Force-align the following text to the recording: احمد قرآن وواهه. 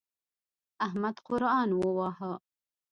احمد 0.85 1.15
قرآن 1.27 1.69
وواهه. 1.81 2.31